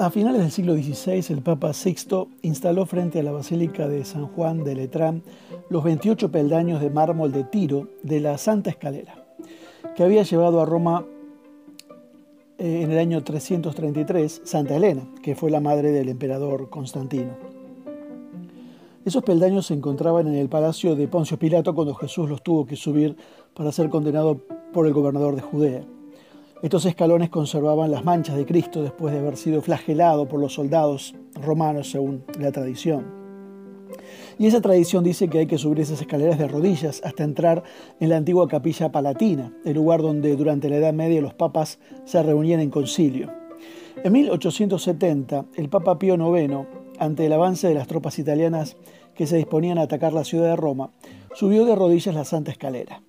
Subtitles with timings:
[0.00, 4.28] A finales del siglo XVI, el Papa Sixto instaló frente a la Basílica de San
[4.28, 5.24] Juan de Letrán
[5.70, 9.26] los 28 peldaños de mármol de Tiro de la Santa Escalera,
[9.96, 11.04] que había llevado a Roma
[12.58, 17.32] eh, en el año 333 Santa Elena, que fue la madre del emperador Constantino.
[19.04, 22.76] Esos peldaños se encontraban en el palacio de Poncio Pilato cuando Jesús los tuvo que
[22.76, 23.16] subir
[23.52, 24.38] para ser condenado
[24.72, 25.97] por el gobernador de Judea.
[26.60, 31.14] Estos escalones conservaban las manchas de Cristo después de haber sido flagelado por los soldados
[31.40, 33.06] romanos según la tradición.
[34.40, 37.62] Y esa tradición dice que hay que subir esas escaleras de rodillas hasta entrar
[38.00, 42.20] en la antigua capilla palatina, el lugar donde durante la Edad Media los papas se
[42.24, 43.32] reunían en concilio.
[44.02, 46.66] En 1870, el Papa Pío IX,
[46.98, 48.76] ante el avance de las tropas italianas
[49.14, 50.90] que se disponían a atacar la ciudad de Roma,
[51.34, 53.02] subió de rodillas la Santa Escalera.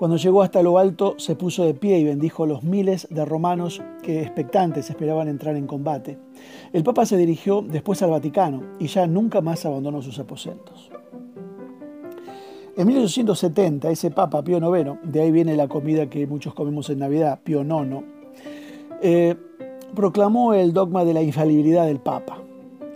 [0.00, 3.22] Cuando llegó hasta lo alto, se puso de pie y bendijo a los miles de
[3.26, 6.16] romanos que expectantes esperaban entrar en combate.
[6.72, 10.90] El Papa se dirigió después al Vaticano y ya nunca más abandonó sus aposentos.
[12.78, 17.00] En 1870, ese Papa, Pío IX, de ahí viene la comida que muchos comemos en
[17.00, 18.02] Navidad, Pío IX,
[19.02, 19.36] eh,
[19.94, 22.42] proclamó el dogma de la infalibilidad del Papa.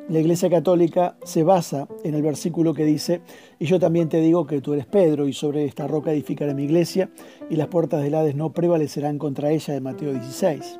[0.06, 3.22] La Iglesia Católica se basa en el versículo que dice,
[3.58, 6.64] y yo también te digo que tú eres Pedro, y sobre esta roca edificaré mi
[6.64, 7.08] iglesia,
[7.48, 10.78] y las puertas del Hades no prevalecerán contra ella, de Mateo 16.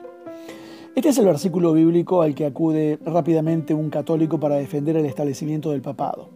[0.95, 5.71] Este es el versículo bíblico al que acude rápidamente un católico para defender el establecimiento
[5.71, 6.29] del papado.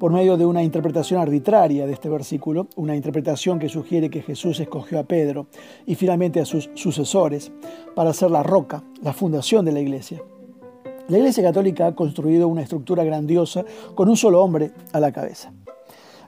[0.00, 4.58] Por medio de una interpretación arbitraria de este versículo, una interpretación que sugiere que Jesús
[4.58, 5.46] escogió a Pedro
[5.86, 7.52] y finalmente a sus sucesores
[7.94, 10.20] para ser la roca, la fundación de la iglesia.
[11.08, 15.52] La Iglesia Católica ha construido una estructura grandiosa con un solo hombre a la cabeza.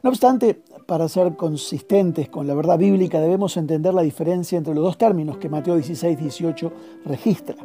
[0.03, 4.84] No obstante, para ser consistentes con la verdad bíblica debemos entender la diferencia entre los
[4.84, 6.72] dos términos que Mateo 16, 18
[7.06, 7.56] registra.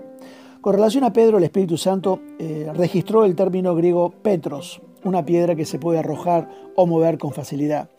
[0.62, 5.56] Con relación a Pedro, el Espíritu Santo eh, registró el término griego petros, una piedra
[5.56, 7.90] que se puede arrojar o mover con facilidad.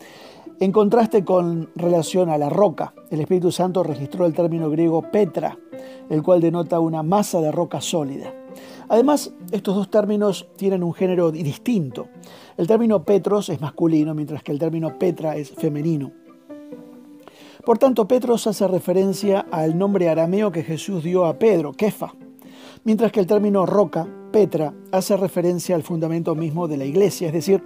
[0.60, 5.59] En contraste con relación a la roca, el Espíritu Santo registró el término griego petra,
[6.10, 8.34] el cual denota una masa de roca sólida.
[8.91, 12.09] Además, estos dos términos tienen un género distinto.
[12.59, 16.12] El término Petros es masculino, mientras que el término Petra es femenino.
[17.65, 22.12] Por tanto, Petros hace referencia al nombre arameo que Jesús dio a Pedro, Kefa,
[22.84, 27.32] mientras que el término roca, Petra, hace referencia al fundamento mismo de la iglesia, es
[27.32, 27.65] decir,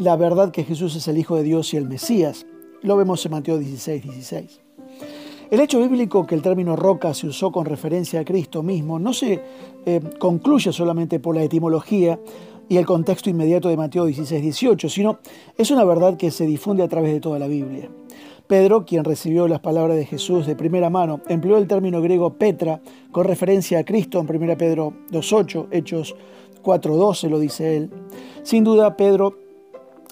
[0.00, 2.46] la verdad que Jesús es el Hijo de Dios y el Mesías.
[2.80, 4.60] Lo vemos en Mateo 16, 16.
[5.50, 9.12] El hecho bíblico que el término roca se usó con referencia a Cristo mismo no
[9.12, 9.42] se
[9.84, 12.18] eh, concluye solamente por la etimología
[12.66, 15.18] y el contexto inmediato de Mateo 16, 18, sino
[15.58, 17.90] es una verdad que se difunde a través de toda la Biblia.
[18.46, 22.80] Pedro, quien recibió las palabras de Jesús de primera mano, empleó el término griego Petra
[23.12, 26.14] con referencia a Cristo en 1 Pedro 2.8, Hechos
[26.62, 27.90] 4.12 lo dice él.
[28.42, 29.49] Sin duda, Pedro,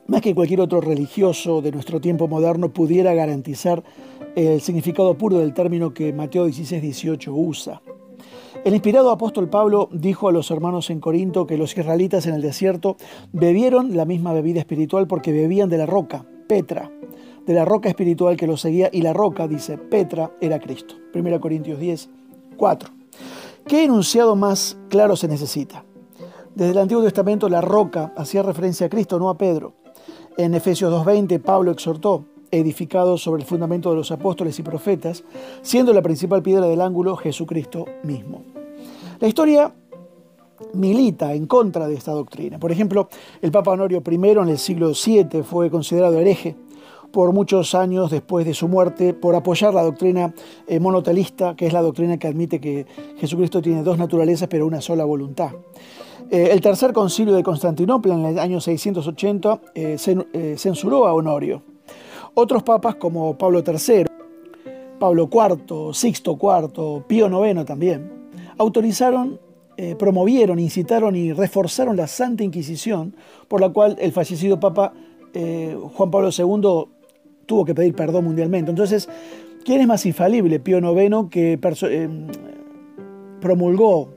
[0.09, 3.85] más que cualquier otro religioso de nuestro tiempo moderno, pudiera garantizar
[4.35, 7.83] el significado puro del término que Mateo 16, 18 usa.
[8.65, 12.41] El inspirado apóstol Pablo dijo a los hermanos en Corinto que los israelitas en el
[12.41, 12.97] desierto
[13.33, 16.91] bebieron la misma bebida espiritual porque bebían de la roca, Petra,
[17.47, 20.95] de la roca espiritual que los seguía y la roca, dice, Petra era Cristo.
[21.15, 22.09] 1 Corintios 10,
[22.57, 22.91] 4.
[23.67, 25.85] ¿Qué enunciado más claro se necesita?
[26.55, 29.75] Desde el Antiguo Testamento la roca hacía referencia a Cristo, no a Pedro.
[30.39, 35.25] En Efesios 2.20 Pablo exhortó, edificado sobre el fundamento de los apóstoles y profetas,
[35.63, 38.45] siendo la principal piedra del ángulo Jesucristo mismo.
[39.19, 39.75] La historia
[40.75, 42.61] milita en contra de esta doctrina.
[42.61, 43.09] Por ejemplo,
[43.43, 46.55] el Papa Honorio I en el siglo VII fue considerado hereje
[47.11, 50.33] por muchos años después de su muerte por apoyar la doctrina
[50.69, 52.87] eh, monotelista, que es la doctrina que admite que
[53.17, 55.51] Jesucristo tiene dos naturalezas pero una sola voluntad.
[56.31, 61.63] Eh, el tercer concilio de Constantinopla en el año 680 eh, censuró a Honorio
[62.41, 64.05] otros papas como Pablo III,
[65.01, 68.13] Pablo IV, Sixto IV, Pío IX también,
[68.59, 69.41] autorizaron,
[69.77, 73.17] eh, promovieron, incitaron y reforzaron la Santa Inquisición,
[73.49, 74.93] por la cual el fallecido Papa
[75.35, 76.89] eh, Juan Pablo II
[77.47, 78.71] tuvo que pedir perdón mundialmente.
[78.71, 79.09] Entonces,
[79.65, 80.61] ¿quién es más infalible?
[80.61, 82.09] Pío IX que eh,
[83.41, 84.11] promulgó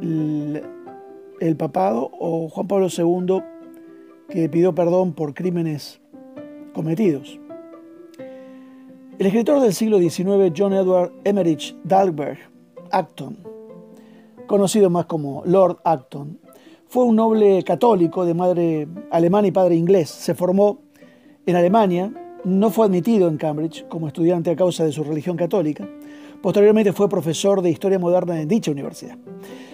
[0.00, 3.42] el papado o Juan Pablo II
[4.28, 6.00] que pidió perdón por crímenes
[6.72, 7.38] cometidos.
[9.18, 12.38] El escritor del siglo XIX, John Edward Emmerich Dahlberg
[12.90, 13.36] Acton,
[14.46, 16.38] conocido más como Lord Acton,
[16.88, 20.10] fue un noble católico de madre alemana y padre inglés.
[20.10, 20.80] Se formó
[21.44, 22.12] en Alemania,
[22.44, 25.86] no fue admitido en Cambridge como estudiante a causa de su religión católica,
[26.42, 29.18] Posteriormente fue profesor de Historia Moderna en dicha universidad,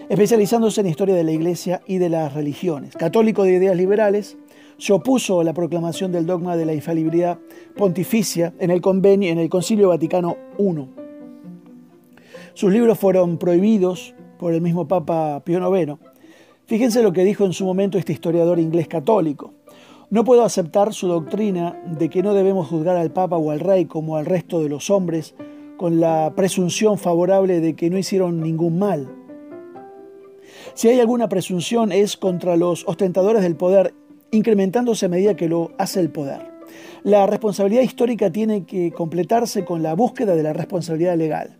[0.08, 2.96] especializándose en Historia de la Iglesia y de las religiones.
[2.96, 4.36] Católico de ideas liberales,
[4.76, 7.38] se opuso a la proclamación del dogma de la infalibilidad
[7.76, 10.88] pontificia en el convenio en el Concilio Vaticano I.
[12.54, 15.94] Sus libros fueron prohibidos por el mismo Papa Pío IX.
[16.66, 19.54] Fíjense lo que dijo en su momento este historiador inglés católico.
[20.10, 23.84] No puedo aceptar su doctrina de que no debemos juzgar al Papa o al Rey
[23.84, 25.34] como al resto de los hombres
[25.76, 29.08] con la presunción favorable de que no hicieron ningún mal.
[30.74, 33.94] Si hay alguna presunción es contra los ostentadores del poder
[34.30, 36.50] incrementándose a medida que lo hace el poder.
[37.02, 41.58] La responsabilidad histórica tiene que completarse con la búsqueda de la responsabilidad legal.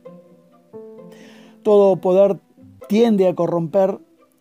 [1.62, 2.38] Todo poder
[2.88, 3.98] tiende a corromper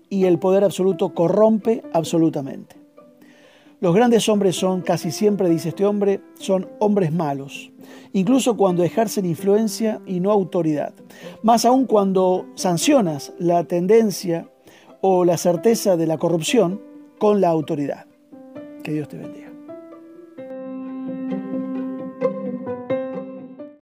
[0.09, 2.84] y el poder absoluto corrompe absolutamente.
[3.81, 7.71] Los grandes hombres son, casi siempre dice este hombre, son hombres malos,
[8.13, 10.93] incluso cuando ejercen influencia y no autoridad.
[11.43, 14.49] Más aún cuando sancionas la tendencia
[15.01, 16.81] o la certeza de la corrupción
[17.19, 18.05] con la autoridad.
[18.81, 19.44] Que Dios te bendiga.